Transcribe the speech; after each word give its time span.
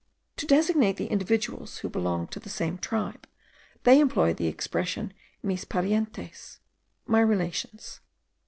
To 0.37 0.47
designate 0.47 0.97
the 0.97 1.11
individuals 1.11 1.77
who 1.77 1.87
belong 1.87 2.25
to 2.29 2.39
the 2.39 2.49
same 2.49 2.79
tribe, 2.79 3.27
they 3.83 3.99
employ 3.99 4.33
the 4.33 4.47
expression 4.47 5.13
mis 5.43 5.63
parientes, 5.63 6.57
my 7.05 7.19
relations. 7.21 7.99